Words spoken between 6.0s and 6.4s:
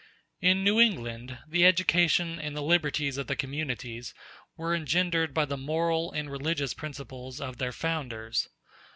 and